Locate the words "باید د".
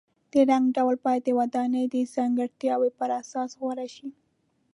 1.05-1.29